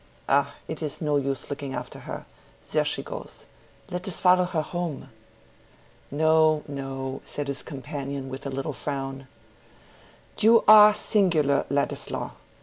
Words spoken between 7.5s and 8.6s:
companion, with a